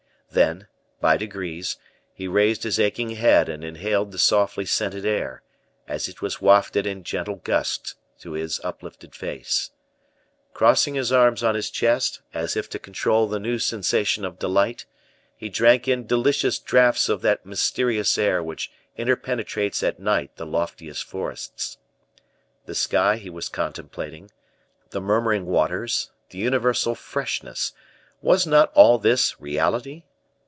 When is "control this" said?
12.79-13.41